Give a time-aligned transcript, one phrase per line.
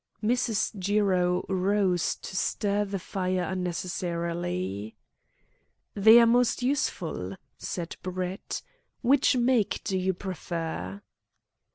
[0.23, 0.79] Mrs.
[0.79, 4.95] Jiro rose to stir the fire unnecessarily.
[5.93, 8.63] "They are most useful," said Brett.
[9.03, 11.03] "Which make do you prefer?"